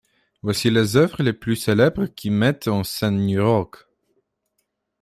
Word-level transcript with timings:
Voici 0.41 0.71
les 0.71 0.97
œuvres 0.97 1.21
les 1.21 1.31
plus 1.31 1.55
célèbres 1.55 2.07
qui 2.07 2.31
mettent 2.31 2.67
en 2.67 2.83
scène 2.83 3.17
New 3.19 3.37
York. 3.37 3.85